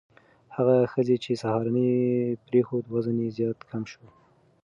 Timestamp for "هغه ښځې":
0.55-1.15